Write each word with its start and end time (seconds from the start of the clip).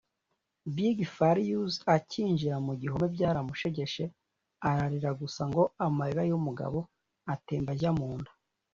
Big 0.75 0.97
Farious 1.15 1.73
akinjira 1.95 2.55
mu 2.65 2.73
gihome 2.81 3.07
byaramushegeshe 3.15 4.03
ararira 4.69 5.09
gusa 5.21 5.41
ngo 5.49 5.61
‘amarira 5.85 6.23
y’umugabo 6.29 6.79
yatembye 7.27 7.69
ajya 7.75 7.91
mu 7.97 8.07
nda’ 8.17 8.31